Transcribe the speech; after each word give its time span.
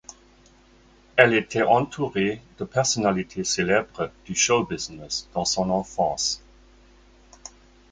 Elle 1.15 1.35
était 1.35 1.61
entourée 1.61 2.41
de 2.57 2.65
personnalités 2.65 3.43
célèbres 3.43 4.09
du 4.25 4.33
show 4.33 4.65
business 4.65 5.29
dans 5.35 5.45
son 5.45 5.69
enfance. 5.69 6.41